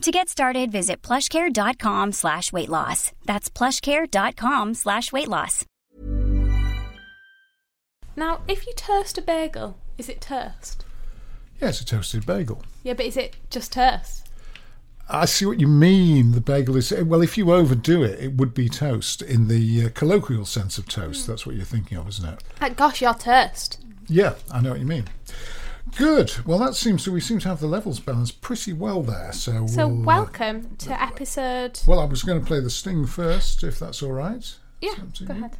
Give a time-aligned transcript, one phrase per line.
[0.00, 3.12] To get started, visit plushcare.com slash weight loss.
[3.26, 5.66] That's plushcare.com slash weight loss.
[8.16, 10.86] Now, if you toast a bagel, is it toast?
[11.60, 12.62] Yeah, it's a toasted bagel.
[12.82, 14.26] Yeah, but is it just toast?
[15.06, 16.32] I see what you mean.
[16.32, 17.20] The bagel is well.
[17.20, 21.26] If you overdo it, it would be toast in the uh, colloquial sense of toast.
[21.26, 22.42] That's what you're thinking of, isn't it?
[22.60, 23.78] Like, gosh, you're toast.
[24.08, 25.04] Yeah, I know what you mean.
[25.96, 26.32] Good.
[26.46, 29.32] Well, that seems to we seem to have the levels balanced pretty well there.
[29.32, 31.80] So, So, we'll, uh, welcome to episode.
[31.86, 34.54] well, I was going to play the sting first, if that's all right.
[34.80, 34.94] Yeah,
[35.26, 35.56] go ahead.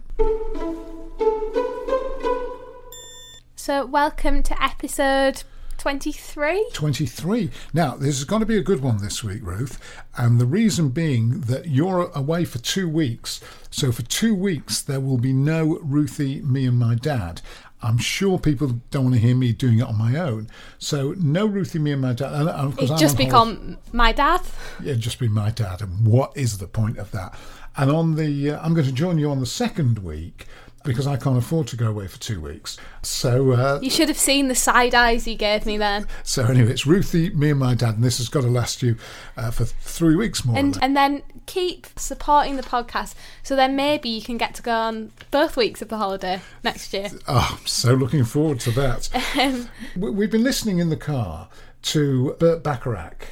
[3.57, 5.43] So, welcome to episode
[5.77, 6.71] 23.
[6.73, 7.51] 23.
[7.75, 9.79] Now, this is going to be a good one this week, Ruth.
[10.17, 13.41] And the reason being that you're away for two weeks.
[13.71, 17.43] So, for two weeks, there will be no Ruthie, me, and my dad.
[17.83, 20.49] I'm sure people don't want to hear me doing it on my own.
[20.79, 22.33] So, no Ruthie, me, and my dad.
[22.33, 24.43] And, and of course, It's just become my dad.
[24.83, 25.81] Yeah, just be my dad.
[25.81, 27.35] And what is the point of that?
[27.77, 30.47] And on the, uh, I'm going to join you on the second week
[30.83, 32.79] because I can't afford to go away for two weeks.
[33.03, 36.07] So, uh, You should have seen the side eyes he gave me then.
[36.23, 38.97] so anyway, it's Ruthie, me, and my dad, and this has got to last you
[39.37, 40.57] uh, for three weeks more.
[40.59, 43.15] And and then keep supporting the podcast.
[43.43, 46.93] So then maybe you can get to go on both weeks of the holiday next
[46.95, 47.09] year.
[47.29, 49.09] Oh, I'm so looking forward to that.
[49.41, 51.49] Um, We- We've been listening in the car
[51.83, 53.29] to Burt Bacharach.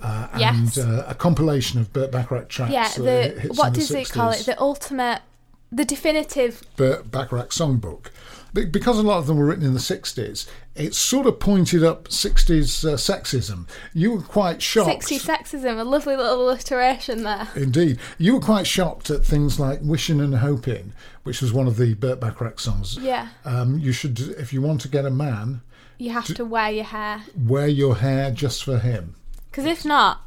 [0.00, 0.78] Uh, and Yes.
[0.78, 2.72] uh, a compilation of Burt Bacharach tracks.
[2.72, 4.46] Yeah, the what does it call it?
[4.46, 5.22] The ultimate,
[5.70, 6.62] the definitive.
[6.76, 8.06] Burt Bacharach songbook.
[8.54, 12.08] Because a lot of them were written in the 60s, it sort of pointed up
[12.08, 13.68] 60s uh, sexism.
[13.92, 15.04] You were quite shocked.
[15.04, 17.46] 60s sexism, a lovely little alliteration there.
[17.54, 17.98] Indeed.
[18.16, 21.94] You were quite shocked at things like Wishing and Hoping, which was one of the
[21.94, 22.96] Burt Bacharach songs.
[22.98, 23.28] Yeah.
[23.44, 25.60] Um, you should, if you want to get a man,
[25.98, 27.22] You have to wear your hair.
[27.36, 29.14] wear your hair just for him.
[29.50, 30.22] Because if not,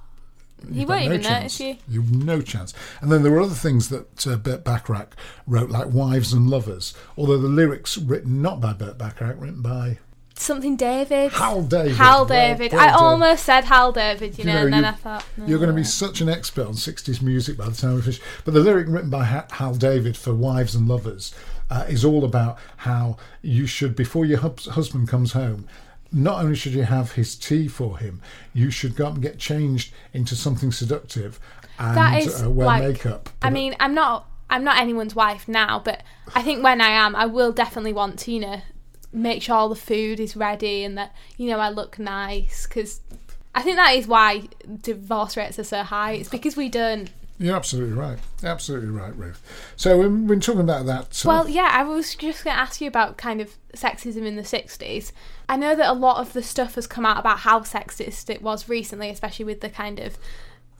[0.71, 1.59] he won't no even chance.
[1.59, 1.77] notice you.
[1.87, 2.73] You've no chance.
[3.01, 5.15] And then there were other things that uh, Burt Bacharach
[5.47, 9.99] wrote, like Wives and Lovers, although the lyrics written not by Burt Bacharach, written by
[10.35, 11.31] Something David.
[11.33, 11.97] Hal David.
[11.97, 12.71] Hal David.
[12.71, 15.23] well I almost said Hal David, you know, You know, and then I thought.
[15.37, 15.45] no.
[15.45, 18.19] You're going to be such an expert on 60s music by the time we finish.
[18.43, 21.35] But the lyric written by Hal David for Wives and Lovers
[21.69, 25.67] uh, is all about how you should, before your hus- husband comes home,
[26.11, 28.21] not only should you have his tea for him,
[28.53, 31.39] you should go up and get changed into something seductive
[31.79, 32.83] and That is uh, wear like.
[32.83, 33.29] makeup.
[33.41, 34.27] I mean, I'm not.
[34.49, 36.03] I'm not anyone's wife now, but
[36.35, 38.61] I think when I am, I will definitely want to, you know,
[39.13, 43.01] make sure all the food is ready and that you know I look nice because
[43.55, 44.43] I think that is why
[44.81, 46.13] divorce rates are so high.
[46.13, 47.09] It's because we don't.
[47.39, 48.19] You're absolutely right.
[48.43, 49.41] Absolutely right, Ruth.
[49.75, 51.23] So we've been talking about that.
[51.25, 54.35] Well, of- yeah, I was just going to ask you about kind of sexism in
[54.35, 55.11] the 60s.
[55.51, 58.41] I know that a lot of the stuff has come out about how sexist it
[58.41, 60.17] was recently, especially with the kind of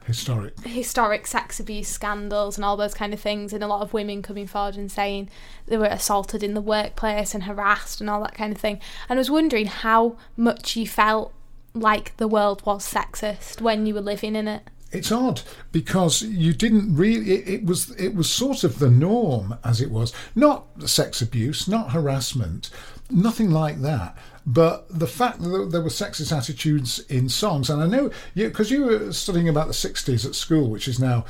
[0.06, 0.58] historic.
[0.62, 4.22] historic sex abuse scandals and all those kind of things, and a lot of women
[4.22, 5.30] coming forward and saying
[5.66, 8.80] they were assaulted in the workplace and harassed and all that kind of thing.
[9.10, 11.34] And I was wondering how much you felt
[11.74, 14.70] like the world was sexist when you were living in it.
[14.94, 15.42] It's odd
[15.74, 17.32] because you didn't really.
[17.32, 20.14] It, it was it was sort of the norm as it was.
[20.34, 22.70] Not sex abuse, not harassment,
[23.10, 24.18] nothing like that.
[24.46, 28.72] But the fact that there were sexist attitudes in songs, and I know you because
[28.72, 31.26] you were studying about the '60s at school, which is now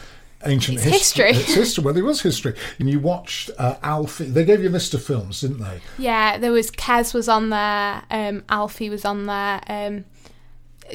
[0.45, 1.29] ancient It's hist- history.
[1.31, 1.83] It's history.
[1.85, 4.25] Well, it was history, and you watched uh, Alfie.
[4.29, 5.81] They gave you a list of films, didn't they?
[5.97, 10.05] Yeah, there was Kes was on there, um, Alfie was on there, um,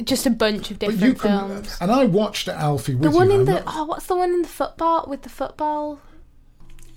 [0.02, 1.76] just a bunch of different can, films.
[1.80, 3.34] and I watched Alfie with The one you.
[3.34, 6.00] in I'm the not- oh, what's the one in the football with the football?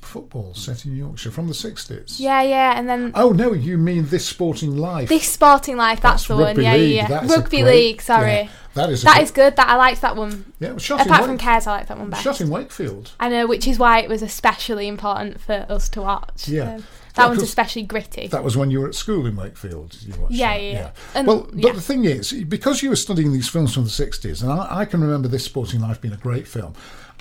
[0.10, 2.20] Football set in Yorkshire from the 60s.
[2.20, 5.08] Yeah, yeah, and then Oh, no, you mean This Sporting Life.
[5.10, 6.02] this Sporting Life.
[6.02, 6.60] That's, the one.
[6.60, 6.96] Yeah, League.
[6.96, 7.08] yeah, yeah.
[7.08, 8.02] That's Rugby great- League.
[8.02, 9.56] Sorry, yeah, that is that good- is good.
[9.56, 10.52] That I liked that one.
[10.60, 12.24] Yeah, was shot, Apart in, from Wake- Kes, I like that one best.
[12.24, 13.12] shot in Wakefield.
[13.20, 16.48] I know, which is why it was especially important for us to watch.
[16.50, 16.76] Yeah.
[16.76, 16.84] Um,
[17.20, 18.28] Yeah, that one's 'cause especially gritty.
[18.28, 19.98] That was when you were at school in Wakefield.
[20.08, 20.90] You watched Yeah, yeah, yeah.
[21.14, 21.72] And- well, but yeah.
[21.74, 24.86] the thing is, because you were studying these films from the 60s, and I, I
[24.86, 26.74] can remember This Sporting Life being a great film,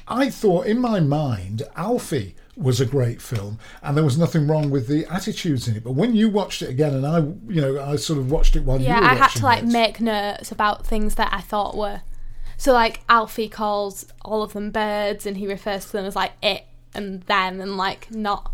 [0.07, 4.69] I thought in my mind, Alfie was a great film and there was nothing wrong
[4.69, 5.85] with the attitudes in it.
[5.85, 7.19] But when you watched it again, and I,
[7.53, 9.63] you know, I sort of watched it while yeah, you were I had to like
[9.63, 9.67] it.
[9.67, 12.03] make notes about things that I thought were.
[12.57, 16.33] So like Alfie calls all of them birds, and he refers to them as like
[16.43, 18.53] it and them, and like not.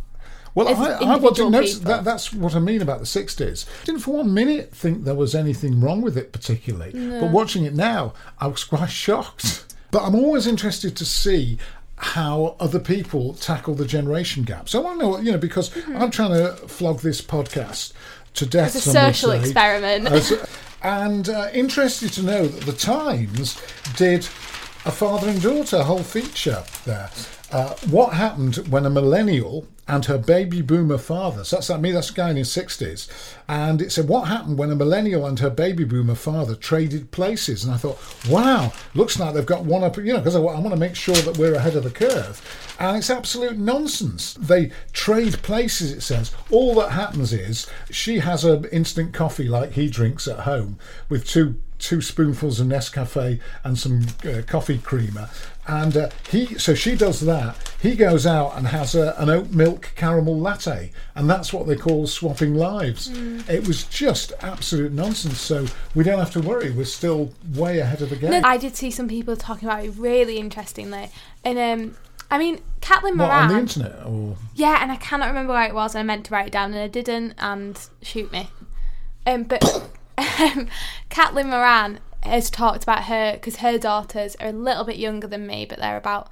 [0.55, 2.05] Well, I, I wasn't notice that.
[2.05, 3.67] That's what I mean about the '60s.
[3.85, 7.75] Didn't for one minute think there was anything wrong with it particularly, but watching it
[7.75, 9.65] now, I was quite shocked.
[9.91, 11.57] But I'm always interested to see
[12.05, 14.69] how other people tackle the generation gap.
[14.69, 17.95] So I want to know, you know, because I'm trying to flog this podcast
[18.35, 18.71] to death.
[18.71, 18.79] Mm-hmm.
[18.79, 19.41] It's a social say.
[19.41, 20.09] experiment.
[20.09, 20.49] As-
[20.83, 23.59] and uh, interested to know that the Times
[23.97, 24.21] did
[24.85, 27.09] a father and daughter whole feature there.
[27.55, 31.93] Uh, what happened when a millennial and her baby boomer father, so that's like me,
[31.93, 33.09] that's a guy in his 60s,
[33.47, 37.63] and it said, What happened when a millennial and her baby boomer father traded places?
[37.63, 40.59] And I thought, wow, looks like they've got one up, you know, because I, I
[40.59, 42.43] want to make sure that we're ahead of the curve.
[42.81, 44.35] And it's absolute nonsense.
[44.35, 46.33] They trade places, it says.
[46.51, 50.77] All that happens is she has an instant coffee like he drinks at home
[51.09, 55.29] with two two spoonfuls of Nescafe and some uh, coffee creamer.
[55.67, 57.57] And uh, he, so she does that.
[57.81, 61.77] He goes out and has a, an oat milk caramel latte, and that's what they
[61.77, 63.11] call swapping lives.
[63.49, 65.41] It was just absolute nonsense.
[65.41, 66.71] So we don't have to worry.
[66.71, 68.31] We're still way ahead of the game.
[68.31, 71.11] No, I did see some people talking about it really interestingly,
[71.45, 71.97] and um,
[72.31, 75.75] I mean, Caitlin what, on the internet or Yeah, and I cannot remember where it
[75.75, 78.49] was, and I meant to write it down, and I didn't, and shoot me.
[79.27, 79.63] Um, but
[80.19, 85.47] Caitlin Moran has talked about her because her daughters are a little bit younger than
[85.47, 86.29] me, but they're about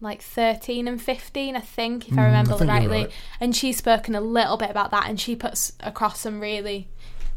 [0.00, 3.02] like 13 and 15, I think, if I remember Mm, rightly.
[3.04, 3.12] right.
[3.40, 6.88] And she's spoken a little bit about that, and she puts across some really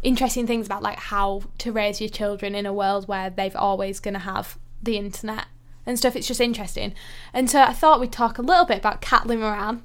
[0.03, 3.99] interesting things about like how to raise your children in a world where they've always
[3.99, 5.45] going to have the internet
[5.85, 6.15] and stuff.
[6.15, 6.93] It's just interesting.
[7.33, 9.81] And so I thought we'd talk a little bit about Caitlin Moran.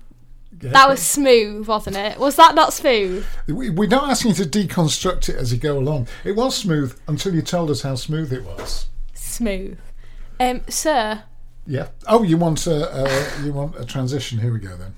[0.58, 2.18] That was smooth, wasn't it?
[2.18, 3.26] Was that not smooth?
[3.48, 6.08] We- We're not asking you to deconstruct it as you go along.
[6.24, 8.86] It was smooth until you told us how smooth it was.
[9.14, 9.78] Smooth.
[10.38, 11.22] Um, sir,
[11.66, 11.88] Yeah.
[12.06, 14.38] Oh, you want a uh, you want a transition?
[14.38, 14.94] Here we go then.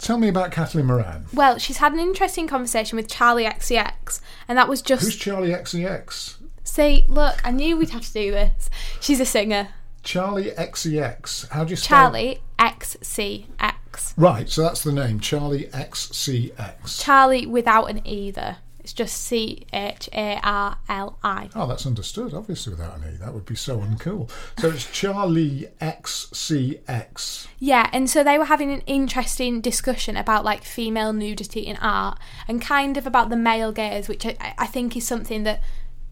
[0.00, 1.26] Tell me about Kathleen Moran.
[1.34, 5.02] well, she's had an interesting conversation with Charli XCX, and that was just.
[5.04, 6.36] Who's Charli XCX?
[6.64, 8.70] see, look, I knew we'd have to do this.
[9.00, 9.68] She's a singer.
[10.02, 11.48] Charli XCX.
[11.48, 12.10] How do you spell?
[12.10, 14.14] Charli XCX.
[14.16, 14.48] Right.
[14.48, 15.20] So that's the name.
[15.20, 16.82] Charli XCX.
[16.82, 18.58] Charli without an E either.
[18.88, 21.50] It's just C H A R L I.
[21.54, 22.32] Oh, that's understood.
[22.32, 24.30] Obviously, without an E, that would be so uncool.
[24.58, 27.48] So it's Charli XCX.
[27.58, 32.18] Yeah, and so they were having an interesting discussion about like female nudity in art
[32.48, 35.60] and kind of about the male gaze, which I, I think is something that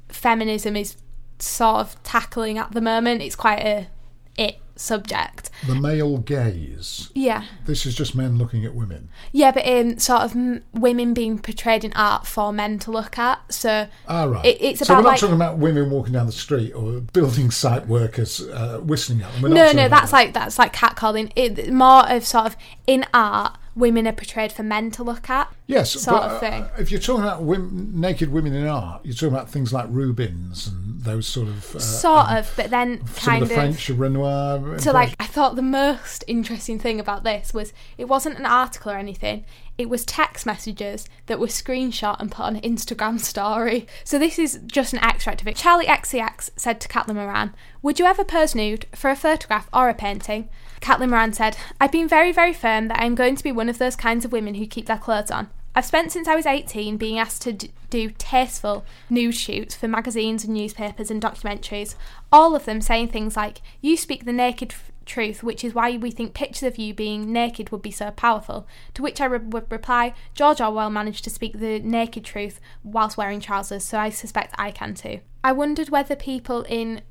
[0.08, 0.96] feminism is
[1.38, 3.22] sort of tackling at the moment.
[3.22, 3.88] It's quite a
[4.36, 5.48] it subject.
[5.66, 7.10] The male gaze.
[7.14, 7.44] Yeah.
[7.64, 9.08] This is just men looking at women.
[9.32, 13.18] Yeah, but in sort of m- women being portrayed in art for men to look
[13.18, 13.40] at.
[13.50, 14.44] So Ah, right.
[14.44, 17.50] It- it's so we're not like- talking about women walking down the street or building
[17.50, 19.42] site workers uh, whistling at them.
[19.42, 20.16] We're no, no, that's that.
[20.16, 21.32] like that's like catcalling.
[21.34, 22.56] It more of sort of
[22.86, 25.52] in art, women are portrayed for men to look at.
[25.66, 26.62] Yes, sort but of thing.
[26.62, 29.86] uh, if you're talking about women, naked women in art, you're talking about things like
[29.90, 34.58] Rubens and those sort of uh, sort of, but then kind of the French Renoir.
[34.58, 38.46] So impression- like I thought the most interesting thing about this was it wasn't an
[38.46, 39.44] article or anything.
[39.76, 43.86] It was text messages that were screenshot and put on Instagram story.
[44.04, 45.56] So this is just an extract of it.
[45.56, 49.88] Charli XCX said to Caitlin Moran, Would you ever pose nude for a photograph or
[49.90, 50.48] a painting?
[50.80, 53.78] Caitlin Moran said, I've been very, very firm that I'm going to be one of
[53.78, 55.48] those kinds of women who keep their clothes on.
[55.74, 60.42] I've spent since I was 18 being asked to do tasteful nude shoots for magazines
[60.42, 61.96] and newspapers and documentaries,
[62.32, 65.98] all of them saying things like, You speak the naked f- truth, which is why
[65.98, 68.66] we think pictures of you being naked would be so powerful.
[68.94, 73.18] To which I re- would reply, George Orwell managed to speak the naked truth whilst
[73.18, 75.20] wearing trousers, so I suspect I can too.
[75.44, 77.02] I wondered whether people in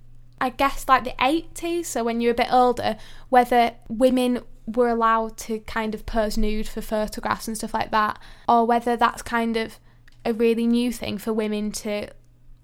[0.41, 2.97] I guess like the 80s, so when you're a bit older,
[3.29, 8.19] whether women were allowed to kind of pose nude for photographs and stuff like that,
[8.47, 9.79] or whether that's kind of
[10.25, 12.09] a really new thing for women to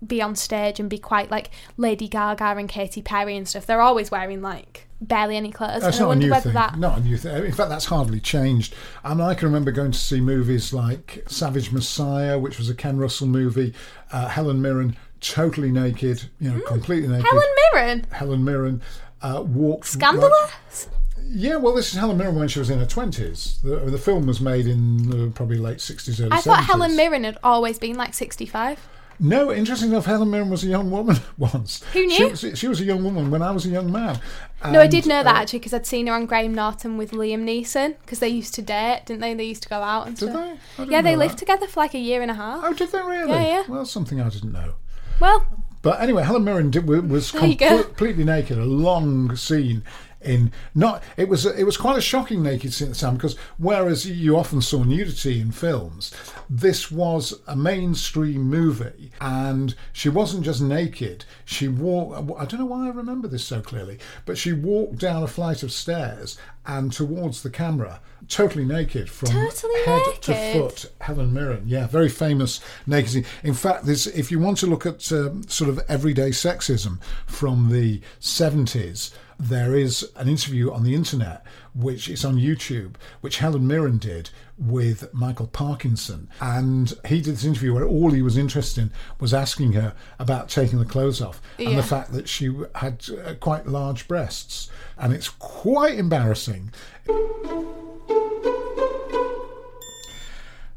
[0.05, 3.65] be on stage and be quite like Lady Gaga and Katy Perry and stuff.
[3.65, 5.81] They're always wearing like barely any clothes.
[5.81, 6.53] That's and I not a new whether thing.
[6.53, 7.45] that Not a new thing.
[7.45, 8.73] In fact, that's hardly changed.
[9.03, 12.97] And I can remember going to see movies like Savage Messiah, which was a Ken
[12.97, 13.73] Russell movie.
[14.11, 17.25] Uh, Helen Mirren, totally naked, you know, completely naked.
[17.25, 18.05] Helen Mirren.
[18.11, 18.81] Helen Mirren
[19.21, 19.87] uh, walked.
[19.87, 20.87] Scandalous.
[21.33, 23.59] Yeah, well, this is Helen Mirren when she was in her twenties.
[23.63, 27.23] The, the film was made in uh, probably late sixties, early I thought Helen Mirren
[27.23, 28.85] had always been like 65.
[29.23, 31.83] No, interesting enough, Helen Mirren was a young woman once.
[31.93, 32.29] Who She knew?
[32.31, 34.19] was, she was a young woman when I was a young man.
[34.67, 37.11] No, I did know that uh, actually because I'd seen her on Graham Norton with
[37.11, 39.35] Liam Neeson because they used to date, didn't they?
[39.35, 40.57] They used to go out and Did stuff.
[40.77, 40.85] they?
[40.85, 42.61] Yeah, they know lived together for like a year and a half.
[42.63, 43.29] Oh, did they really?
[43.31, 43.63] Yeah, yeah.
[43.67, 44.73] Well, something I didn't know.
[45.19, 45.45] Well,
[45.81, 48.57] But anyway, Helen Mirren did, was completely naked.
[48.57, 49.83] A long scene
[50.23, 51.03] in not.
[51.17, 54.37] It was it was quite a shocking naked scene at the time because whereas you
[54.37, 56.13] often saw nudity in films,
[56.49, 61.25] this was a mainstream movie, and she wasn't just naked.
[61.45, 62.31] She walked.
[62.39, 65.63] I don't know why I remember this so clearly, but she walked down a flight
[65.63, 67.99] of stairs and towards the camera.
[68.27, 70.91] Totally naked from Totally head to foot.
[71.01, 73.25] Helen Mirren, yeah, very famous naked scene.
[73.43, 77.69] In fact, this if you want to look at um, sort of everyday sexism from
[77.71, 79.11] the 70s,
[79.41, 81.43] there is an interview on the internet,
[81.73, 86.29] which is on YouTube, which Helen Mirren did with Michael Parkinson.
[86.39, 90.49] And he did this interview where all he was interested in was asking her about
[90.49, 91.75] taking the clothes off and Yeah.
[91.77, 94.69] the fact that she had uh, quite large breasts.
[94.97, 96.71] And it's quite embarrassing.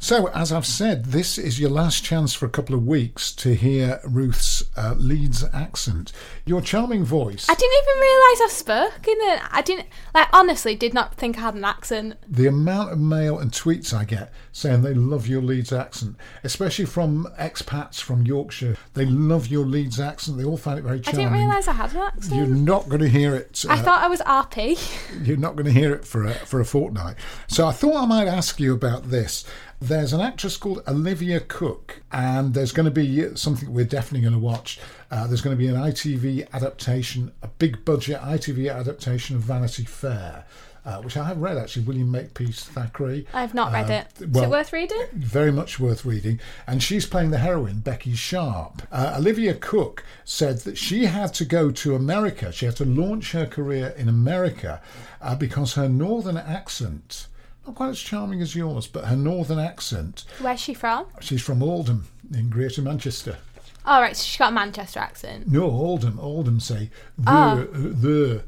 [0.05, 3.55] So, as I've said, this is your last chance for a couple of weeks to
[3.55, 6.13] hear Ruth's uh, Leeds accent.
[6.45, 9.41] Your charming voice, I didn't even realise I spoke in it.
[9.51, 12.17] I didn't, like, honestly, did not think I had an accent.
[12.29, 16.85] the amount of mail and tweets I get saying they love your Leeds accent, especially
[16.85, 18.77] from expats from Yorkshire.
[18.93, 20.37] They love your Leeds accent.
[20.37, 21.29] They all find it very charming.
[21.29, 22.35] I didn't realise I had an accent.
[22.35, 23.65] You're not going to hear it.
[23.71, 25.27] I uh, thought I was RP.
[25.27, 27.17] You're not going to hear it for a, for a fortnight.
[27.49, 29.47] So I thought I might ask you about this.
[29.81, 34.33] There's an actress called Olivia Cooke, and there's going to be something we're definitely going
[34.33, 34.81] to watch.
[35.11, 39.85] Uh, there's going to be an ITV adaptation, a big budget ITV adaptation of Vanity
[39.85, 40.47] Fair,
[40.87, 43.27] uh, which I have read actually, William Makepeace Thackeray.
[43.35, 44.07] I've not read Uh, it.
[44.23, 45.03] Is well, it worth reading?
[45.13, 46.41] very much worth reading.
[46.67, 48.83] And she's playing the heroine, Becky Sharp.
[48.91, 52.53] Uh, Olivia Cooke said that she had to go to America.
[52.53, 54.81] She had to launch her career in America
[55.21, 57.27] uh, because her northern accent,
[57.67, 61.07] not quite as charming as yours, but her northern accent, Where's she from?
[61.21, 63.39] she's from Oldham in Greater Manchester.
[63.87, 65.47] All right, so she's got a Manchester accent.
[65.51, 66.19] No, Oldham.
[66.19, 67.65] Oldham say the, Oh.
[67.73, 68.43] the.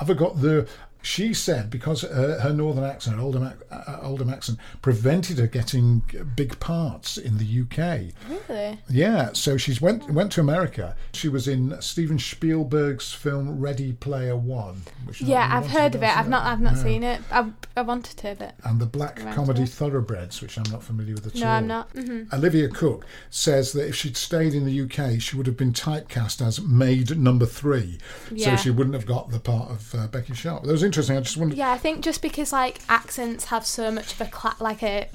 [0.00, 0.68] I got the.
[1.06, 6.02] She said because her, her northern accent, Oldham, ac- uh, Oldham accent, prevented her getting
[6.34, 8.12] big parts in the UK.
[8.48, 8.80] Really?
[8.90, 10.96] Yeah, so she's went went to America.
[11.12, 14.82] She was in Steven Spielberg's film Ready Player One.
[15.04, 16.16] Which Yeah, I've heard of it.
[16.16, 16.44] I've not.
[16.44, 16.82] I've not No.
[16.82, 17.20] seen it.
[17.30, 19.68] I, I wanted to, but And the black comedy it.
[19.68, 21.46] Thoroughbreds, which I'm not familiar with at no, all.
[21.46, 21.90] No, I'm not.
[21.92, 25.72] hmm Olivia Cooke says that if she'd stayed in the UK, she would have been
[25.72, 27.98] typecast as maid number three,
[28.32, 28.56] Yeah.
[28.56, 30.64] so she wouldn't have got the part of uh, Becky Sharp.
[30.64, 30.95] That was interesting.
[30.98, 31.58] I just wondered.
[31.58, 35.08] Yeah, I think just because like accents have so much of a cla- like a,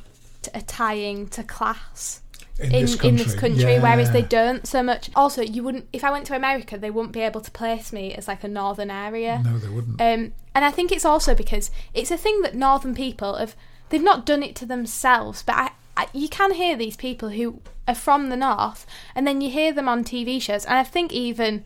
[0.53, 2.21] a tying to class
[2.59, 5.09] in, in this country, in this country, whereas they don't so much.
[5.15, 8.13] Also, you wouldn't if I went to America, they wouldn't be able to place me
[8.13, 9.41] as like a northern area.
[9.43, 9.99] No, they wouldn't.
[10.01, 13.55] Um, and I think it's also because it's a thing that northern people have.
[13.89, 17.59] They've not done it to themselves, but I, I, you can hear these people who
[17.87, 21.11] are from the north, and then you hear them on TV shows, and I think
[21.11, 21.65] even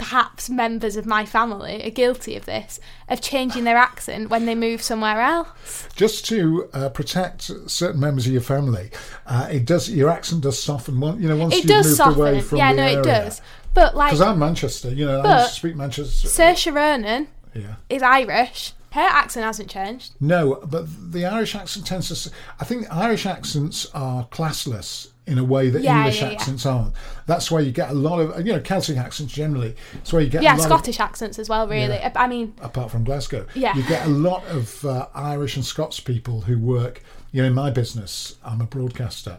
[0.00, 4.54] perhaps members of my family are guilty of this, of changing their accent when they
[4.54, 5.86] move somewhere else.
[5.94, 8.90] Just to uh, protect certain members of your family,
[9.26, 10.96] uh, it does your accent does soften.
[11.20, 12.18] You know, once It you've moved soften.
[12.20, 13.00] away from yeah, no, area.
[13.00, 13.42] it does.
[13.74, 16.28] But like Because I'm Manchester, you know, I But- used to speak Manchester.
[16.28, 17.74] Saoirse Ronan yeah.
[17.90, 18.72] is Irish.
[18.92, 20.14] Her accent hasn't changed.
[20.18, 22.30] No, but the Irish accent tends to.
[22.58, 26.34] I think Irish accents are classless in a way that Yeah, English yeah, yeah.
[26.34, 26.92] accents aren't.
[27.26, 29.76] That's where you get a lot of, you know, Celtic accents generally.
[29.94, 31.66] It's where you get Yeah, a lot Scottish accents as well.
[31.68, 32.12] Really, Yeah.
[32.16, 33.74] I mean, apart from Glasgow, Yeah.
[33.76, 37.02] you get a lot of uh, Irish and Scots people who work.
[37.32, 39.38] You know, in my business, I'm a broadcaster.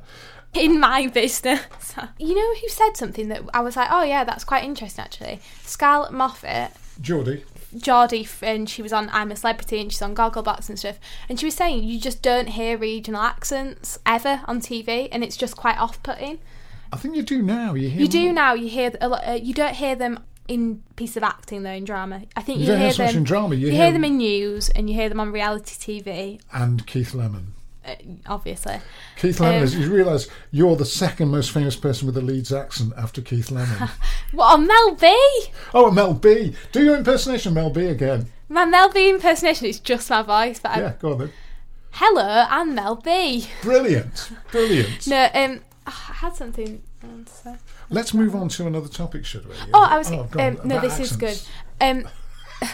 [0.53, 1.61] in my business.
[2.19, 5.39] You know who said something that I was like, oh yeah, that's quite interesting actually.
[5.63, 6.71] Scarlett Moffat,
[7.01, 7.43] Geordie,
[7.77, 10.99] Geordie, and she was on I'm a Celebrity and she's on Gogglebox and stuff,
[11.29, 15.37] and she was saying you just don't hear regional accents ever on TV, and it's
[15.37, 16.39] just quite off-putting.
[16.93, 17.73] I think you do now.
[17.73, 18.53] You hear You do now.
[18.53, 19.27] You hear a lot.
[19.27, 22.23] Uh, you don't hear them in piece of acting though in drama.
[22.35, 23.83] I think You you, don't hear hear so much them in drama, you You, hear-
[23.83, 26.41] hear them in news and you hear them on reality TV.
[26.51, 27.53] and Keith Lemon.
[27.85, 27.95] Uh,
[28.27, 28.79] obviously.
[29.17, 29.75] Keith Lemon Um, is.
[29.75, 33.89] You realise you're the second most famous person with a Leeds accent after Keith Lemon.
[34.33, 35.45] What on Mel B?
[35.73, 36.55] oh, Mel B.
[36.71, 38.27] Do your impersonation Mel B again.
[38.49, 41.31] My Mel B impersonation is just my voice, but I'm, Yeah, go on then.
[41.91, 43.47] hello, I'm Mel B.
[43.61, 45.07] Brilliant, brilliant.
[45.07, 46.83] No, um, I had something.
[47.01, 47.55] To say.
[47.89, 49.55] Let's move on to another topic, should we?
[49.73, 50.11] Oh, I was.
[50.11, 51.41] on, um, no, this is good.
[51.81, 52.07] Um,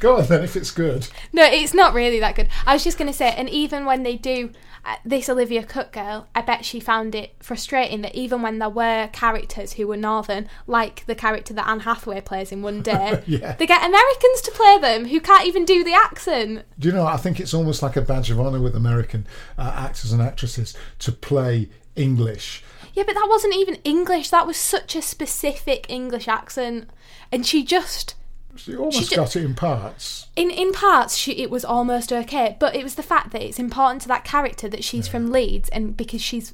[0.00, 1.08] Go on then, if it's good.
[1.32, 2.48] no, it's not really that good.
[2.66, 4.50] I was just going to say, and even when they do
[4.84, 8.70] uh, this Olivia Cooke girl, I bet she found it frustrating that even when there
[8.70, 13.22] were characters who were northern, like the character that Anne Hathaway plays in One Day,
[13.26, 13.56] Yeah.
[13.56, 16.64] they get Americans to play them who can't even do the accent.
[16.78, 17.06] Do you know?
[17.06, 19.26] I think it's almost like a badge of honour with American
[19.58, 22.64] uh, actors and actresses to play English.
[22.94, 24.30] Yeah, but that wasn't even English.
[24.30, 26.88] That was such a specific English accent,
[27.30, 28.14] and she just
[28.56, 30.26] She almost ju- got it in parts.
[30.36, 33.58] in in parts she it was almost okay but it was the fact that it's
[33.58, 36.52] important to that character that she's from leeds and because she's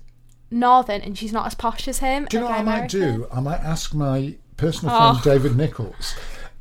[0.50, 3.26] northern and she's not as posh as him Do you know what I might do?
[3.32, 5.14] I might ask my personal Oh.
[5.14, 6.14] friend David Nicholls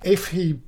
[0.04, 0.60] if he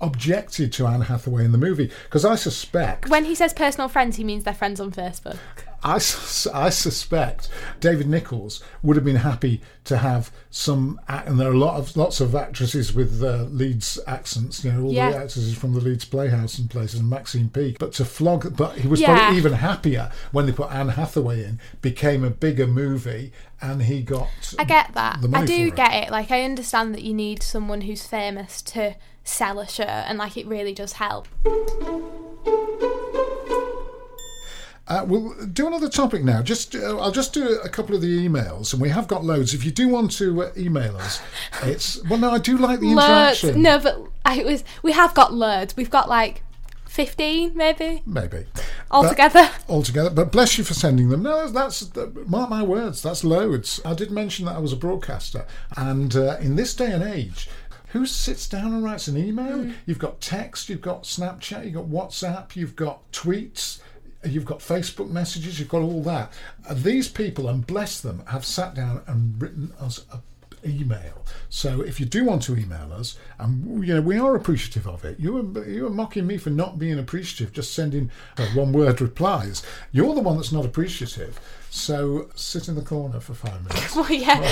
[0.00, 4.16] objected to Anne Hathaway in the movie because I suspect when he says personal friends
[4.16, 5.38] he means they're friends on facebook
[5.84, 7.48] I, I suspect
[7.80, 11.96] David Nicholls would have been happy to have some, and there are a lot of
[11.96, 14.64] lots of actresses with uh, Leeds accents.
[14.64, 15.10] You know, all Yeah.
[15.10, 17.78] the actresses from the Leeds Playhouse and places, and Maxine Peake.
[17.80, 19.16] But to flog, but he was Yeah.
[19.16, 21.58] probably even happier when they put Anne Hathaway in.
[21.80, 24.28] Became a bigger movie, and he got.
[24.58, 25.76] i get that i do it.
[25.76, 29.86] get it like i understand that you need someone who's famous to sell a shirt
[29.88, 31.28] and like it really does help
[34.92, 36.42] Uh, we'll do another topic now.
[36.42, 39.54] Just uh, I'll just do a couple of the emails, and we have got loads.
[39.54, 41.22] If you do want to uh, email us,
[41.62, 42.18] it's well.
[42.18, 43.62] No, I do like the loads interaction.
[43.62, 46.42] no but i was we have got loads we've got like
[46.86, 48.44] 15 maybe Maybe
[48.90, 50.10] altogether altogether.
[50.10, 51.22] But bless you for sending them.
[51.22, 53.00] No, that's, that's mark my words.
[53.00, 53.80] That's loads.
[53.86, 57.48] I did mention that I was a broadcaster, and uh, in this day and age.
[57.88, 59.70] Who sits down and writes an email?
[59.84, 63.80] You've got text, you've got Snapchat, you've got WhatsApp, you've got tweets,
[64.24, 66.32] you've got Facebook messages, you've got all that.
[66.68, 70.20] Uh, these people, and bless them, have sat down and written us a
[70.64, 71.24] email.
[71.48, 75.04] So if you do want to email us, and you know we are appreciative of
[75.04, 75.18] it.
[75.18, 79.00] You were you were mocking me for not being appreciative, just sending uh, one word
[79.00, 79.62] replies.
[79.90, 81.40] You're the one that's not appreciative.
[81.74, 83.96] So sit in the corner for five minutes.
[83.96, 84.46] well yeah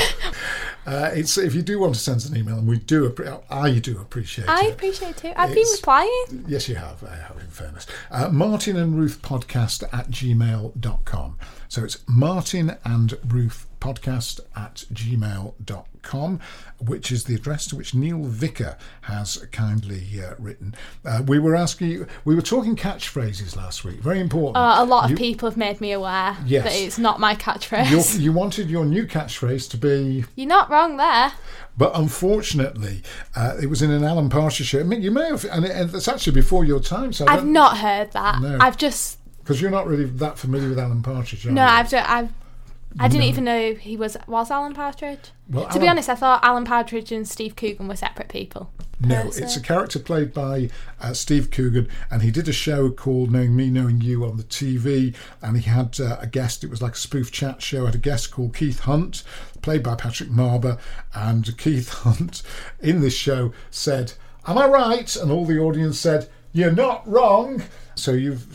[0.87, 3.09] Uh, it's if you do want to send us an email, and we do.
[3.11, 4.51] appre- I do appreciate it.
[4.51, 4.73] i it.
[4.73, 7.05] appreciate it too i've been It's- replying Yes, you have.
[7.05, 7.87] I have, in fairness.
[8.11, 11.39] Uh, Martin and Ruth podcast at gmail.com.
[11.69, 16.41] So it's Martin and Ruth podcast at gmail.com,
[16.79, 20.75] which is the address to which Neil Vicker has kindly uh, written.
[21.05, 23.97] Uh, we were asking we were talking catchphrases last week.
[24.01, 24.57] Very important.
[24.57, 26.65] Uh, a lot of You- people have made me aware Yes.
[26.65, 28.21] that it's not my catchphrase.
[28.21, 31.33] you wanted your new catchphrase to be You're not wrong there.
[31.77, 33.03] But unfortunately,
[33.35, 34.81] uh, it was in an Alan Partridge show.
[34.81, 37.13] I mean, you may have, and, it, and it's actually before your time.
[37.13, 38.43] So I've not heard that.
[38.43, 38.59] No.
[38.61, 41.47] I've just because you're not really that familiar with Alan Partridge.
[41.47, 41.63] Are no.
[41.63, 41.69] you?
[41.69, 42.33] I've I've.
[42.99, 43.29] I didn't No.
[43.29, 45.31] even know he was was Alan Partridge.
[45.49, 48.71] Well, to be honest, I thought Alan Partridge and Steve Coogan were separate people.
[49.03, 49.45] No, Person.
[49.45, 50.69] it's a character played by
[51.01, 54.43] uh, Steve Coogan, and he did a show called Knowing Me, Knowing You on the
[54.43, 56.65] TV, and he had uh, a guest.
[56.65, 57.87] It was like a spoof chat show.
[57.87, 59.23] Had a guest called Keith Hunt,
[59.63, 60.79] played by Patrick Marber,
[61.15, 62.43] and Keith Hunt
[62.81, 64.13] in this show said,
[64.47, 67.63] "Am I right?" And all the audience said, "You're not wrong."
[68.01, 68.47] So you've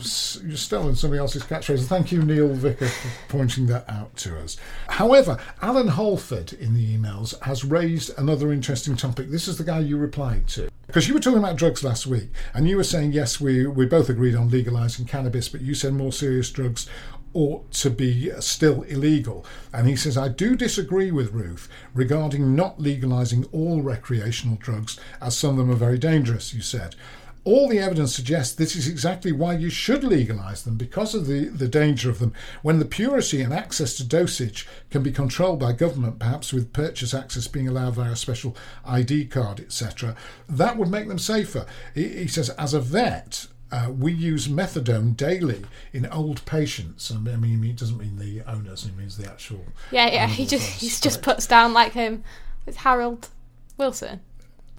[0.44, 1.86] you've stolen somebody else's catchphrase.
[1.86, 4.56] Thank you, Neil Vicker, for pointing that out to us.
[4.88, 9.30] However, Alan Holford in the emails has raised another interesting topic.
[9.30, 10.68] This is the guy you replied to.
[10.88, 13.86] Because you were talking about drugs last week, and you were saying, yes, we, we
[13.86, 16.88] both agreed on legalising cannabis, but you said more serious drugs
[17.32, 19.44] ought to be still illegal.
[19.72, 25.36] And he says, I do disagree with Ruth regarding not legalising all recreational drugs, as
[25.36, 26.96] some of them are very dangerous, you said.
[27.46, 31.44] All the evidence suggests this is exactly why you should legalise them because of the,
[31.44, 32.32] the danger of them.
[32.62, 37.14] When the purity and access to dosage can be controlled by government, perhaps with purchase
[37.14, 40.16] access being allowed via a special ID card, etc.,
[40.48, 41.66] that would make them safer.
[41.94, 47.12] He, he says, as a vet, uh, we use methadone daily in old patients.
[47.12, 49.64] I mean, he doesn't mean the owners; he means the actual.
[49.92, 50.26] Yeah, yeah.
[50.26, 52.24] He just he's just puts down like him
[52.64, 53.28] with Harold
[53.76, 54.18] Wilson.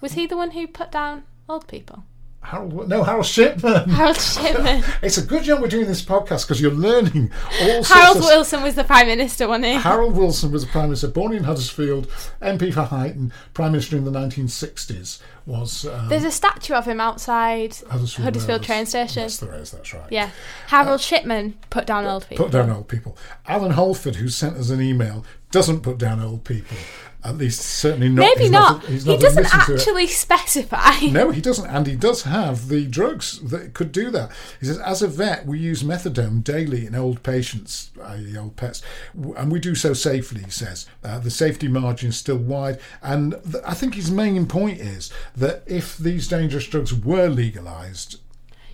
[0.02, 2.04] Was he the one who put down old people?
[2.42, 3.90] Harold, no, Harold Shipman.
[3.90, 4.84] Harold Shipman.
[5.02, 8.64] It's a good job we're doing this podcast because you're learning all sorts Harold Wilson
[8.64, 9.74] was the Prime Minister, wasn't he?
[9.74, 12.08] Harold Wilson was the Prime Minister, born in Huddersfield,
[12.42, 15.20] MP for Huyton, Prime Minister in the 1960s.
[15.46, 19.24] Was um, There's a statue of him outside Huddersfield, Huddersfield train station.
[19.24, 19.72] Yes, there is.
[19.72, 20.12] That's right.
[20.12, 20.30] Yeah.
[20.68, 22.46] Harold Shipman put down old people.
[22.46, 23.18] Put down old people.
[23.48, 26.78] Alan Holford, who sent us an email, doesn't put down old people.
[27.24, 28.22] At least, certainly not.
[28.22, 28.86] Maybe he's not.
[28.86, 29.80] he's he doesn't admitting to it.
[29.80, 31.00] actually specify.
[31.08, 34.32] No, he doesn't, and he does have the drugs that could do that.
[34.60, 38.82] He says, as a vet, we use methadone daily in old patients, i.e., old pets,
[39.36, 40.44] and we do so safely.
[40.44, 44.46] He says uh, the safety margin is still wide, and th- I think his main
[44.46, 48.22] point is that if these dangerous drugs were legalised,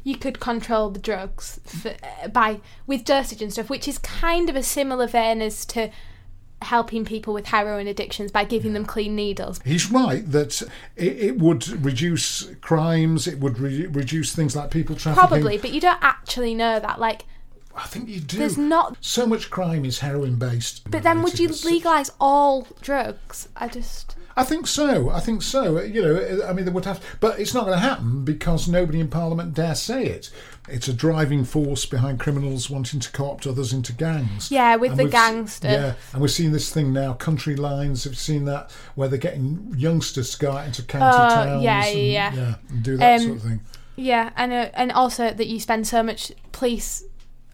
[0.03, 4.49] you could control the drugs for, uh, by with dosage and stuff, which is kind
[4.49, 5.89] of a similar vein as to
[6.63, 9.59] helping people with heroin addictions by giving them clean needles.
[9.63, 10.61] He's right that
[10.95, 15.27] it, it would reduce crimes, it would re- reduce things like people trafficking.
[15.27, 16.99] Probably, but you don't actually know that.
[16.99, 17.25] Like,
[17.75, 18.37] I think you do.
[18.37, 18.97] there's not.
[19.01, 20.89] so much crime is heroin based.
[20.89, 23.49] But then, would you legalise all drugs?
[23.55, 24.15] I just.
[24.35, 25.09] I think so.
[25.09, 25.79] I think so.
[25.79, 28.99] You know, I mean, there would have, but it's not going to happen because nobody
[28.99, 30.31] in Parliament dare say it.
[30.69, 34.49] It's a driving force behind criminals wanting to co-opt others into gangs.
[34.49, 35.71] Yeah, with And the we've- gang stuff.
[35.71, 37.15] Yeah, and we're seeing this thing now.
[37.15, 41.35] County lines have seen that where they're getting youngsters to go out into county Oh,
[41.45, 41.63] towns.
[41.63, 42.55] yeah, and, yeah, yeah.
[42.69, 43.61] and do that Um, sort of thing.
[43.97, 47.03] Yeah, and uh, and also that you spend so much police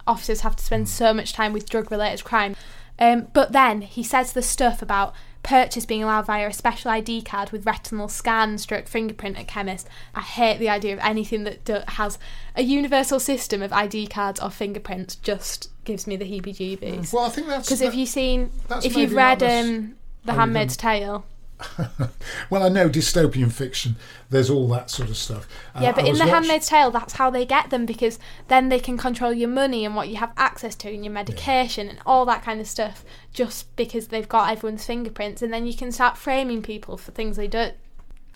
[0.05, 2.55] officers have to spend so much time with drug related crime.
[2.99, 7.21] Um, but then he says the stuff about purchase being allowed via a special ID
[7.21, 9.87] card with retinal scan, stroke fingerprint at chemist.
[10.13, 12.17] I hate the idea of anything that do- has
[12.55, 15.15] a universal system of ID cards or fingerprints.
[15.15, 17.13] Just gives me the heebie-jeebies.
[17.13, 18.51] Well, I think that's Because if you've seen,
[18.83, 21.25] if you've read um, The Handmaid's Tale,
[22.49, 23.95] well, I know dystopian fiction.
[24.29, 25.47] There's all that sort of stuff.
[25.75, 28.69] Uh, Yeah, but in The watch- Handmaid's Tale, that's how they get them because then
[28.69, 31.99] they can control your money and what you have access to and your medication and
[32.05, 35.91] all that kind of stuff just because they've got everyone's fingerprints and then you can
[35.91, 37.75] start framing people for things they don't.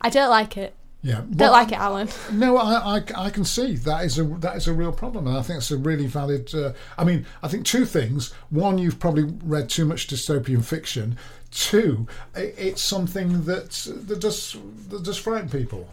[0.01, 0.73] I don't like it.
[1.01, 2.09] yeah, Don't well, like it, Alan.
[2.31, 5.37] No, I, I, I can see that is a that is a real problem, and
[5.37, 6.53] I think it's a really valid.
[6.53, 11.17] Uh, I mean, I think two things: one, you've probably read too much dystopian fiction;
[11.53, 13.71] two, it's something that
[14.07, 14.57] that does
[14.89, 15.87] that does frighten people.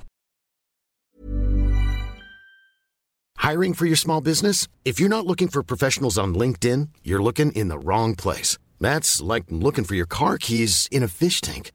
[3.37, 4.69] Hiring for your small business?
[4.85, 8.59] If you're not looking for professionals on LinkedIn, you're looking in the wrong place.
[8.81, 11.73] That's like looking for your car keys in a fish tank.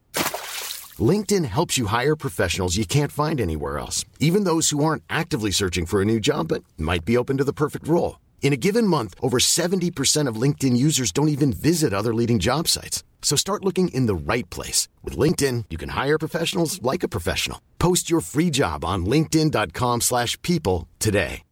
[0.98, 5.50] LinkedIn helps you hire professionals you can't find anywhere else, even those who aren't actively
[5.50, 8.18] searching for a new job but might be open to the perfect role.
[8.42, 12.68] In a given month, over 70% of LinkedIn users don't even visit other leading job
[12.68, 13.02] sites.
[13.26, 14.86] So start looking in the right place.
[15.02, 17.60] With LinkedIn, you can hire professionals like a professional.
[17.80, 21.42] Post your free job on linkedin.com/people slash people today.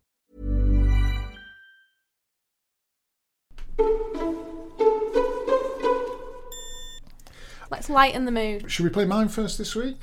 [7.71, 8.71] Let's lighten the mood.
[8.71, 9.97] Should we play mine first this week?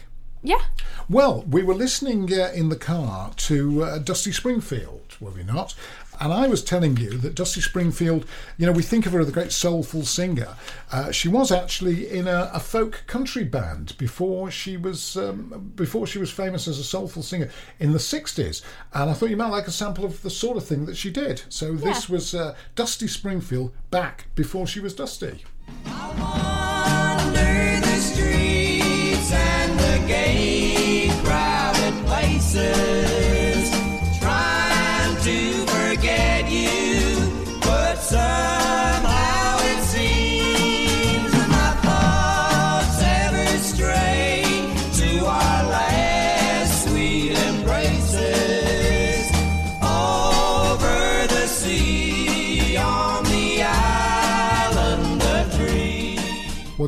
[0.43, 0.63] Yeah.
[1.09, 5.73] Well, we were listening uh, in the car to uh, Dusty Springfield, were we not?
[6.21, 8.25] And I was telling you that Dusty Springfield,
[8.57, 10.55] you know, we think of her as a great soulful singer.
[10.91, 16.05] Uh, she was actually in a, a folk country band before she was um, before
[16.05, 18.61] she was famous as a soulful singer in the '60s.
[18.93, 21.09] And I thought you might like a sample of the sort of thing that she
[21.09, 21.41] did.
[21.49, 22.13] So this Yeah.
[22.13, 25.43] was uh, Dusty Springfield back before she was Dusty.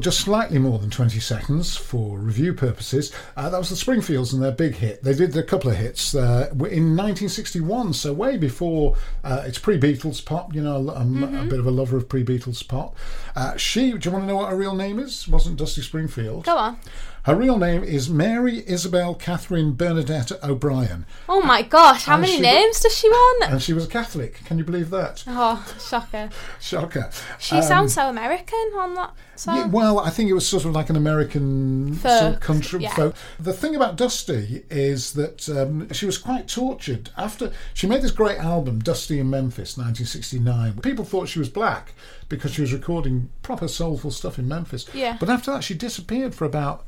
[0.03, 3.13] Just slightly more than 20 seconds for review purposes.
[3.37, 5.01] Uh, that was the Springfields and their big hit.
[5.01, 9.79] They did a couple of hits uh, in 1961, so way before uh, it's pre
[9.79, 10.53] Beatles pop.
[10.53, 12.95] You know, I'm a bit of a lover of pre Beatles pop.
[13.35, 15.27] Uh, she, do you want to know what her real name is?
[15.27, 16.43] Wasn't Dusty Springfield.
[16.43, 16.77] Go on.
[17.23, 22.37] Her real name is Mary Isabel Catherine Bernadette O'Brien, Oh my gosh, how And many
[22.41, 23.49] names does she want?
[23.49, 24.43] and she was a Catholic.
[24.43, 25.23] Can you believe that?
[25.25, 26.29] Oh, shocker.
[26.59, 27.09] Shocker.
[27.39, 29.53] She sounds so American on that song.
[29.57, 32.81] Um, Yeah, well, I think it was sort of like an American sort of country
[32.81, 32.93] yeah.
[32.93, 33.15] folk.
[33.39, 38.11] The thing about Dusty is that um, she was quite tortured after she made this
[38.11, 40.81] great album, Dusty in Memphis, 1969.
[40.81, 41.93] People thought she was black
[42.27, 44.85] because she was recording proper soulful stuff in Memphis.
[44.93, 45.15] Yeah.
[45.17, 46.85] But after that, she disappeared for about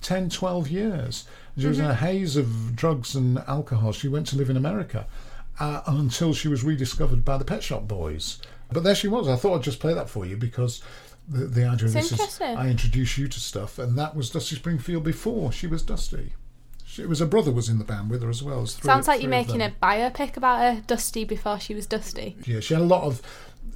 [0.00, 1.26] 10, 12 years.
[1.58, 1.90] She was in Mm-hmm.
[1.92, 3.92] a haze of drugs and alcohol.
[3.92, 5.06] She went to live in America
[5.58, 8.40] uh, until she was rediscovered by the Pet Shop Boys.
[8.72, 9.28] But there she was.
[9.28, 10.82] I thought I'd just play that for you because
[11.28, 12.40] the, the idea of this is.
[12.40, 16.34] I introduce you to stuff, and that was Dusty Springfield before she was Dusty.
[16.84, 18.66] She, it was her brother was in the band with her as well.
[18.66, 22.36] Sounds like you're making a biopic about her, Dusty, before she was Dusty.
[22.46, 23.20] Yeah, she had a lot of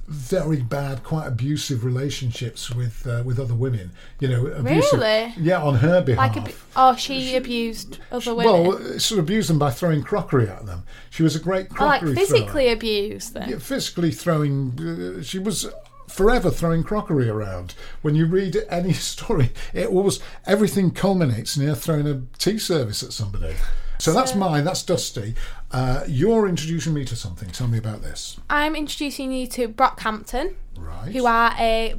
[0.07, 3.91] very bad, quite abusive relationships with uh, with other women.
[4.19, 5.33] You know, abusive, Really?
[5.39, 6.35] Yeah, on her behalf.
[6.35, 8.67] Like, ab- oh, she abused other women.
[8.67, 10.83] well, sort of abused them by throwing crockery at them.
[11.09, 12.73] She was a great Oh, like physically thrower.
[12.73, 13.49] abused them.
[13.49, 15.17] Yeah, physically throwing.
[15.19, 15.67] Uh, she was
[16.09, 17.73] forever throwing crockery around.
[18.01, 23.03] When you read any story, it always everything culminates in her throwing a tea service
[23.03, 23.55] at somebody.
[24.03, 24.65] So that's mine.
[24.65, 25.33] That's Dusty.
[25.71, 27.49] Uh, you're introducing me to something.
[27.51, 28.37] Tell me about this.
[28.49, 31.13] I'm introducing you to Brockhampton, Right.
[31.13, 31.95] who are a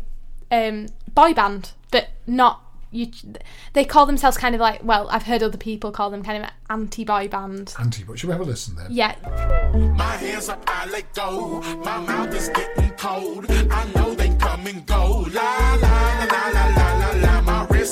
[0.53, 3.11] um, boy band, but not you.
[3.73, 6.51] They call themselves kind of like well, I've heard other people call them kind of
[6.69, 7.75] anti-boy band.
[7.81, 8.89] Anti, but should we have a listen then?
[8.91, 9.15] Yeah,
[9.97, 11.63] My hands up, I let go.
[11.83, 13.47] My mouth is getting cold.
[13.49, 15.27] I know they come and go.
[15.33, 15.89] La la
[16.19, 16.94] la la la la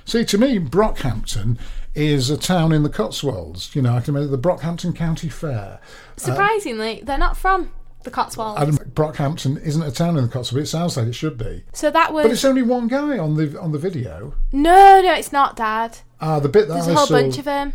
[0.05, 1.59] See, to me, Brockhampton
[1.94, 3.74] is a town in the Cotswolds.
[3.74, 5.81] You know, I can remember the Brockhampton County Fair.
[5.83, 7.70] Uh, surprisingly, they're not from
[8.02, 8.60] the Cotswolds.
[8.60, 11.64] Don't- Brockhampton isn't a town in the Cotswolds, it sounds like it should be.
[11.72, 12.24] so that was.
[12.24, 14.34] But it's only one guy on the on the video.
[14.52, 15.98] no, no, it's not, Dad.
[16.20, 17.14] Ah, the bit that There's I a whole saw.
[17.20, 17.72] bunch of them.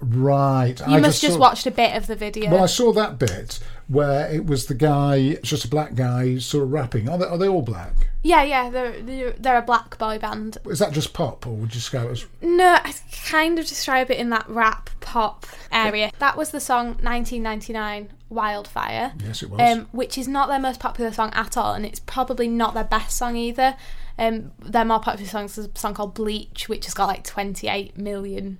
[0.00, 0.78] Right.
[0.80, 2.50] You I must just saw- watched a bit of the video.
[2.50, 6.64] Well, I saw that bit where it was the guy, just a black guy, sort
[6.64, 7.08] of rapping.
[7.08, 7.94] Are they, are they all black?
[8.22, 10.58] yeah, yeah, they're, they're a black boy band.
[10.66, 14.10] Is that just pop, or would you describe it as No, I kind of describe
[14.10, 16.10] it in that rap pop area.
[16.18, 19.14] That was the song 1999 Wildfire.
[19.24, 19.60] Yes, it was.
[19.60, 22.84] Um, which is not their most popular song at all, and it's probably not their
[22.84, 23.76] best song either.
[24.18, 27.96] Um, their more popular songs is a song called Bleach, which has got like 28
[27.96, 28.58] million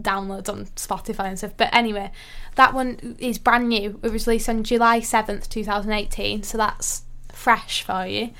[0.00, 1.52] downloads on Spotify and stuff.
[1.56, 2.10] But anyway,
[2.56, 3.98] that one is brand new.
[4.02, 7.02] It was released on July 7th, 2018, so that's
[7.32, 8.30] fresh for you.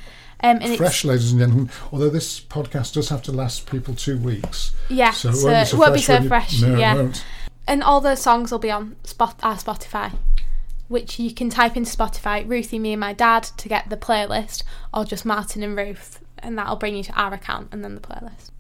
[0.41, 1.71] Um, and fresh, ladies and gentlemen?
[1.93, 4.75] Although this podcast does have to last people two weeks.
[4.89, 6.57] Yeah, so it won't be so won't be fresh.
[6.59, 6.95] so when you- No, yeah.
[6.95, 7.25] it won't.
[7.67, 10.13] and all the songs will be on Spot our Spotify,
[10.89, 14.65] which you can type into Spotify Ruthie, me and my dad to get the playlist,
[14.93, 18.01] or just Martin and Ruth, and that'll bring you to our account and then the
[18.03, 18.51] playlist.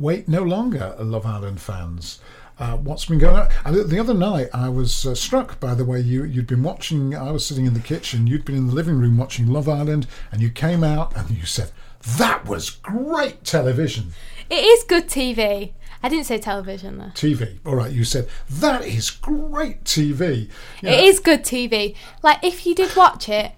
[0.00, 2.20] Wait no longer, Love Island fans.
[2.58, 3.88] Uh, what's been going on?
[3.88, 7.14] The other night, I was uh, struck by the way you you'd been watching.
[7.14, 8.26] I was sitting in the kitchen.
[8.26, 11.44] You'd been in the living room watching Love Island, and you came out and you
[11.44, 11.70] said
[12.16, 14.12] that was great television.
[14.48, 15.72] It is good TV.
[16.02, 17.12] I didn't say television though.
[17.14, 17.58] TV.
[17.66, 20.48] All right, you said that is great TV.
[20.80, 21.94] You know, It is good TV.
[22.22, 23.52] Like if you did watch it,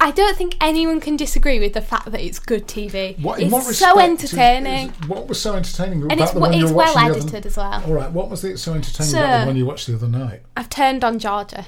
[0.00, 3.18] I don't think anyone can disagree with the fact that it's good TV.
[3.20, 4.90] What, it's what so entertaining.
[4.90, 7.10] is- what was so entertaining And about it's the one you it's well watching the
[7.18, 7.82] other- edited as well.
[7.86, 10.08] All right, what was the so entertaining So- about the one you watched the other
[10.08, 10.42] night?
[10.56, 11.66] I've turned on Georgia.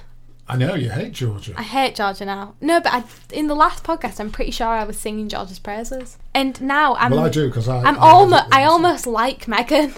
[0.50, 1.52] I know you hate Georgia.
[1.58, 2.54] I hate Georgia now.
[2.60, 6.16] No, but I, in the last podcast, I'm pretty sure I was singing Georgia's praises,
[6.34, 7.10] and now I'm.
[7.10, 7.82] well, I do because I.
[7.82, 8.44] I'm I almost.
[8.50, 9.94] I almost like Megan.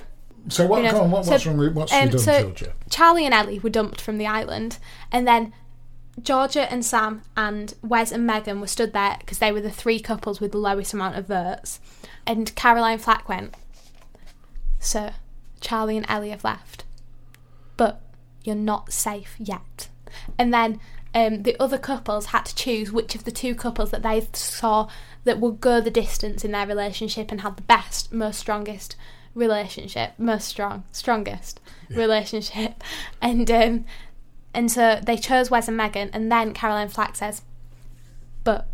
[0.48, 0.82] So what?
[0.82, 2.72] you know, on, what so- what's wrong with what's Um, she done, so Georgia?
[2.88, 4.78] Charlie and Ellie were dumped from the island,
[5.12, 5.52] and then
[6.20, 10.00] Georgia and Sam and Wes and Megan were stood there because they were the three
[10.00, 11.80] couples with the lowest amount of votes.
[12.26, 13.54] And Caroline Flack went,
[14.78, 15.10] So,
[15.60, 16.84] Charlie and Ellie have left,
[17.76, 18.00] but
[18.42, 19.88] you're not safe yet."
[20.38, 20.80] And then
[21.14, 24.88] um, the other couples had to choose which of the two couples that they saw
[25.24, 28.96] that would go the distance in their relationship and had the best, most strongest
[29.34, 32.82] relationship, most strong, strongest relationship,
[33.22, 33.84] and um,
[34.52, 37.42] and so they chose Wes and Megan, and then Caroline Flack says,
[38.44, 38.68] "But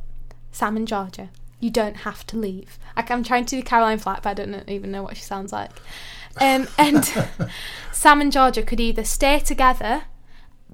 [0.53, 4.23] Sam and Georgia, you don't have to leave." Like I'm trying to do Caroline Flack,
[4.23, 5.71] but I don't even know what she sounds like.
[6.41, 7.05] Um, and
[7.93, 10.05] Sam and Georgia could either stay together,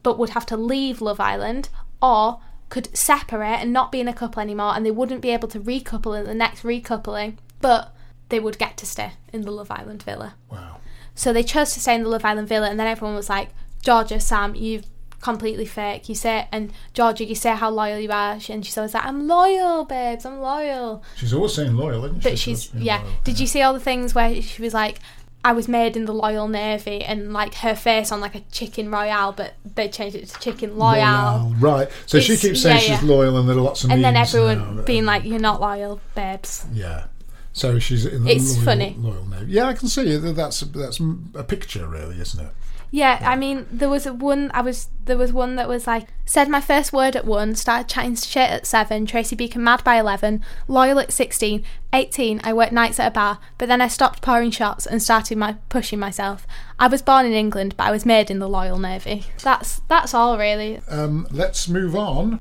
[0.02, 1.68] but would have to leave Love Island,
[2.00, 5.48] or could separate and not be in a couple anymore, and they wouldn't be able
[5.48, 7.94] to recouple in the next recoupling, but
[8.28, 10.36] they would get to stay in the Love Island villa.
[10.50, 10.78] Wow.
[11.14, 13.50] So they chose to stay in the Love Island villa, and then everyone was like,
[13.82, 14.86] Georgia, Sam, you've
[15.22, 16.08] completely fake.
[16.10, 19.26] You say, and Georgia, you say how loyal you are, and she's always like, I'm
[19.26, 21.02] loyal, babes, I'm loyal.
[21.16, 22.28] She's always saying loyal, isn't she?
[22.28, 22.98] But She's she's, yeah.
[22.98, 23.10] loyal.
[23.24, 24.98] Did you see all the things where she was like,
[25.44, 28.90] I was made in the Loyal Navy, and like her face on like a chicken
[28.92, 30.98] royale, but they changed it to chicken loyal.
[31.00, 31.54] Loyal.
[31.58, 31.88] Right.
[32.06, 34.76] So she keeps saying yeah, she's loyal, and there are lots of And then everyone
[34.76, 34.82] now.
[34.82, 36.64] being like, You're not loyal, babes.
[36.72, 37.06] yeah.
[37.54, 38.96] So she's in the It's loyal, funny.
[38.98, 39.52] loyal navy.
[39.52, 40.20] Yeah, I can see it.
[40.36, 41.00] That's that's
[41.34, 42.52] a picture, really, isn't it?
[42.94, 44.50] Yeah, I mean, there was a one.
[44.52, 47.88] I was there was one that was like said my first word at one, started
[47.88, 52.72] chatting shit at seven, Tracy Beaker mad by eleven, loyal at 16, 18, I worked
[52.72, 56.46] nights at a bar, but then I stopped pouring shots and started my pushing myself.
[56.78, 59.24] I was born in England, but I was made in the Loyal Navy.
[59.42, 60.82] That's that's all really.
[60.86, 62.40] Um, let's move on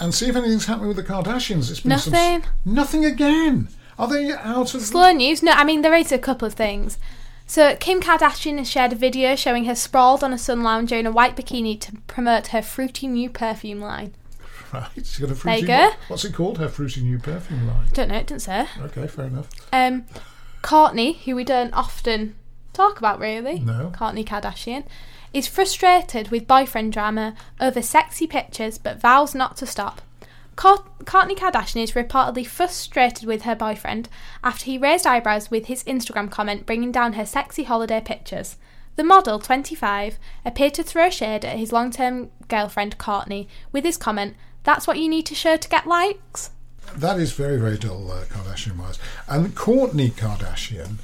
[0.00, 1.70] and see if anything's happening with the Kardashians.
[1.70, 2.42] It's been some- Nothing.
[2.66, 3.68] nothing again.
[3.98, 4.82] Are they out of?
[4.82, 5.42] Slow news.
[5.42, 6.98] No, I mean there is a couple of things.
[7.50, 11.06] So Kim Kardashian has shared a video showing her sprawled on a sun lounger in
[11.06, 14.14] a white bikini to promote her fruity new perfume line.
[14.70, 15.60] Right, she's got a There fruity.
[15.62, 15.90] you go.
[16.08, 16.58] What's it called?
[16.58, 17.86] Her fruity new perfume line.
[17.94, 18.66] Don't know, it didn't say.
[18.82, 19.48] Okay, fair enough.
[19.72, 20.04] Um,
[20.62, 22.34] Kourtney, who we don't often
[22.74, 23.92] talk about really, No.
[23.96, 24.84] Kourtney Kardashian,
[25.32, 30.02] is frustrated with boyfriend drama over sexy pictures but vows not to stop.
[30.58, 34.08] Cour- Kourtney Kardashian is reportedly frustrated with her boyfriend
[34.42, 38.56] after he raised eyebrows with his Instagram comment bringing down her sexy holiday pictures.
[38.96, 43.96] The model, 25, appeared to throw shade at his long term girlfriend Kourtney with his
[43.96, 46.50] comment, That's what you need to show to get likes?
[46.96, 48.98] That is very, very dull, uh, Kardashian wise.
[49.28, 50.96] And Kourtney Kardashian,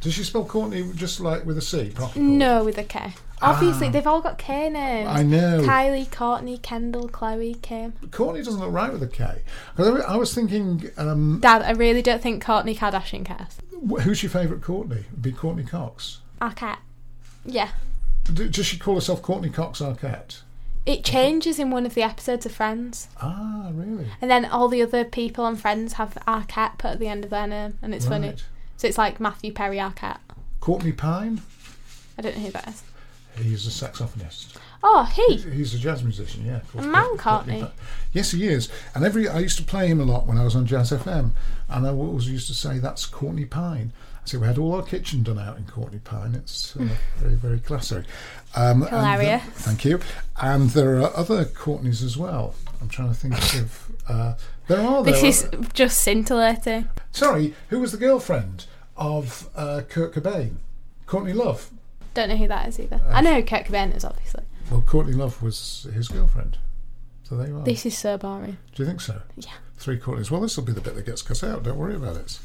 [0.00, 1.90] does she spell Courtney just like with a C?
[1.92, 3.14] Proper No, with a K.
[3.42, 5.08] Obviously, they've all got K names.
[5.08, 5.14] Ah.
[5.14, 5.62] I know.
[5.62, 7.94] Kylie, Kourtney, Kendall, Khloé, Kim.
[8.10, 9.42] Courtney doesn't look right with a K.
[9.78, 13.56] I was thinking, um, Dad, I really don't think Kourtney Kardashian cares.
[14.02, 15.04] who's your favourite Courtney?
[15.10, 16.18] It'd be Courteney Cox.
[16.40, 16.78] Arquette.
[17.44, 17.70] Yeah.
[18.24, 20.42] Does she call herself Courteney Cox Arquette?
[20.86, 23.08] It changes in one of the episodes of Friends.
[23.20, 24.06] Ah, really?
[24.20, 27.30] And then all the other people on Friends have Arquette put at the end of
[27.30, 27.78] their name.
[27.82, 28.34] And it's funny.
[28.76, 30.18] So it's like Matthew Perry Arquette.
[30.60, 31.42] Courtney Pine?
[32.18, 32.82] I don't know who that is.
[33.36, 34.56] He's a saxophonist.
[34.82, 35.36] Oh, he.
[35.36, 36.60] He's a jazz musician, yeah.
[36.78, 37.16] A man.
[37.18, 37.68] Pine.
[38.12, 38.68] Yes, he is.
[38.94, 41.30] And every I used to play him a lot when I was on Jazz FM,
[41.68, 43.92] and I always used to say that's Courtney Pine.
[44.24, 46.34] So we had all our kitchen done out in Courtney Pine.
[46.34, 46.88] It's uh,
[47.18, 48.02] very, very classy.
[48.54, 50.00] Um, the- thank you.
[50.40, 52.54] And there are other Courtneys as well.
[52.80, 53.90] I'm trying to think of.
[54.08, 54.34] Uh,
[54.68, 55.02] there are.
[55.02, 56.88] There This are- is just scintillating.
[57.12, 58.66] Sorry, who was the girlfriend
[58.96, 60.56] of uh, Kurt Cobain?
[61.06, 61.70] Courtney Love.
[62.14, 63.00] Don't know who that is either.
[63.04, 64.42] Uh, I know who Kurt Cobain is, obviously.
[64.70, 66.58] Well, Courtney Love was his girlfriend.
[67.22, 67.64] So there you are.
[67.64, 68.58] This is so boring.
[68.74, 69.22] Do you think so?
[69.36, 69.52] Yeah.
[69.76, 70.30] Three Courtneys.
[70.30, 71.62] Well, this will be the bit that gets cut out.
[71.62, 72.38] Don't worry about it.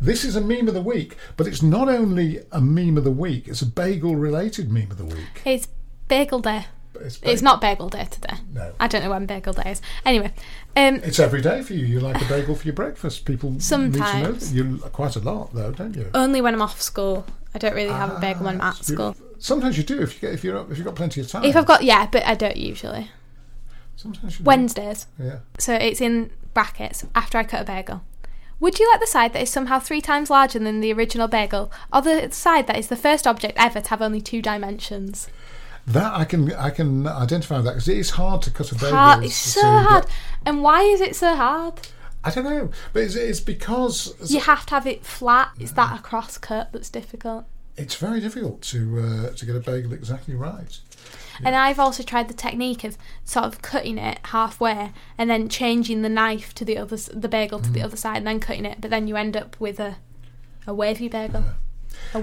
[0.00, 3.10] This is a meme of the week, but it's not only a meme of the
[3.10, 5.42] week, it's a bagel related meme of the week.
[5.44, 5.66] It's
[6.06, 6.66] Bagel Day.
[7.00, 8.34] It's, It's not Bagel Day today.
[8.52, 8.72] No.
[8.80, 9.82] I don't know when Bagel Day is.
[10.04, 10.32] Anyway,
[10.76, 11.86] um, It's every day for you.
[11.86, 13.24] You like a bagel for your breakfast.
[13.24, 14.50] People need to know Sometimes.
[14.50, 14.56] that.
[14.56, 16.10] You quite a lot though, don't you?
[16.14, 17.24] only when I'm off school.
[17.54, 19.16] I don't really have a bagel when I'm at It's school.
[19.38, 21.44] Sometimes you do if you get if you're if you've got plenty of time.
[21.44, 23.10] If I've got yeah, but I don't usually.
[23.96, 24.44] sometimes you do.
[24.44, 25.06] Wednesdays.
[25.18, 25.38] Yeah.
[25.58, 28.02] So it's in brackets after I cut a bagel.
[28.60, 31.70] Would you like the side that is somehow three times larger than the original bagel,
[31.92, 35.28] or the side that is the first object ever to have only two dimensions?
[35.88, 38.74] That I can I can identify with that because it is hard to cut a
[38.74, 38.90] bagel.
[38.90, 39.24] Hard.
[39.24, 40.06] It's so get- hard.
[40.44, 41.74] And why is it so hard?
[42.24, 45.50] I don't know, but it's, it's because You have to have it flat.
[45.58, 47.44] It's that a cross cut that's difficult.
[47.76, 50.78] it's very difficult to uh, to get a bagel exactly right.
[51.44, 56.02] And I've also tried the technique of sort of cutting it halfway and then changing
[56.02, 58.80] the knife to the other, the bagel to the other side, and then cutting it.
[58.80, 59.98] But then you end up with a,
[60.66, 61.44] a wavy bagel,
[62.12, 62.18] a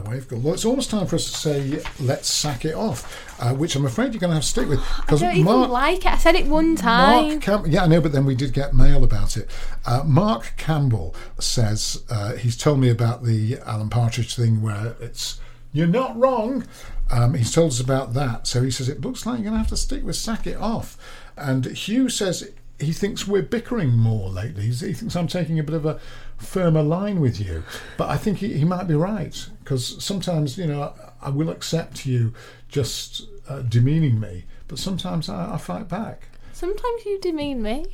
[0.00, 0.06] wavegal.
[0.06, 3.54] A wave Well, it's almost time for us to say let's sack it off, uh,
[3.54, 6.04] which I'm afraid you're going to have to stick with I because don't even like
[6.04, 6.12] it.
[6.12, 7.28] I said it one time.
[7.28, 9.50] Mark Cam- yeah, I know, but then we did get mail about it.
[9.86, 15.40] Uh, Mark Campbell says uh, he's told me about the Alan Partridge thing where it's
[15.72, 16.66] you're not wrong.
[17.10, 19.58] Um, he's told us about that, so he says it looks like you're going to
[19.58, 20.96] have to stick with sack it off.
[21.36, 24.64] And Hugh says he thinks we're bickering more lately.
[24.64, 26.00] He thinks I'm taking a bit of a
[26.44, 27.64] firmer line with you,
[27.96, 31.50] but I think he, he might be right because sometimes you know I, I will
[31.50, 32.32] accept you
[32.68, 36.28] just uh, demeaning me, but sometimes I, I fight back.
[36.52, 37.86] Sometimes you demean me.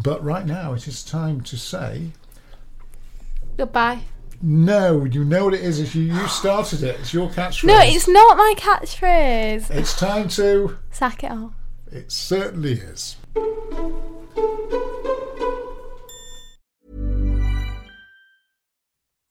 [0.00, 2.12] But right now, it is time to say
[3.56, 4.02] Goodbye.
[4.40, 5.04] no.
[5.04, 5.80] You know what it is.
[5.80, 7.64] If you, you started it, it's your catchphrase.
[7.64, 9.70] No, it's not my catchphrase.
[9.70, 10.78] It's time to.
[10.92, 11.52] Sack it off.
[11.90, 13.16] It certainly is.